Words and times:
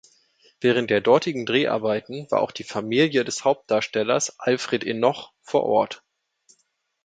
Während 0.61 0.89
der 0.89 0.99
dortigen 0.99 1.45
Dreharbeiten 1.45 2.25
war 2.31 2.41
auch 2.41 2.49
die 2.49 2.63
Familie 2.63 3.23
des 3.23 3.43
Hauptdarstellers 3.43 4.39
Alfred 4.39 4.83
Enoch 4.83 5.31
vor 5.41 5.61
Ort. 5.61 6.01